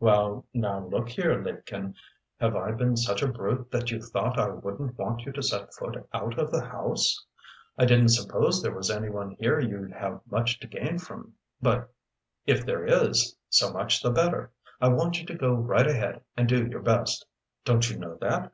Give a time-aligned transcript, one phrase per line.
[0.00, 1.94] "Well now look here, liebchen,
[2.40, 5.72] have I been such a brute that you thought I wouldn't want you to set
[5.72, 7.24] foot out of the house?
[7.78, 11.94] I didn't suppose there was anyone here you'd have much to gain from, but
[12.44, 14.50] if there is, so much the better.
[14.80, 17.24] I want you to go right ahead and do your best
[17.64, 18.52] don't you know that?"